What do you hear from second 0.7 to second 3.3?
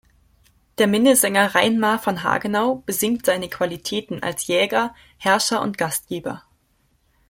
Der Minnesänger Reinmar von Hagenau besingt